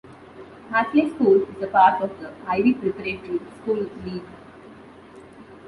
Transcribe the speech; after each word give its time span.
Hackley 0.71 1.11
School 1.13 1.43
is 1.43 1.61
a 1.61 1.67
part 1.67 2.01
of 2.01 2.19
the 2.19 2.33
Ivy 2.47 2.73
Preparatory 2.73 3.39
School 3.61 3.87
League. 4.03 4.25